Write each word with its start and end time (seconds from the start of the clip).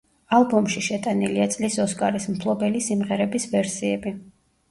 ალბომში 0.35 0.81
შეტანილია 0.85 1.45
წლის 1.57 1.75
ოსკარის 1.83 2.25
მფლობელი 2.37 2.83
სიმღერების 2.87 3.45
ვერსიები. 3.55 4.15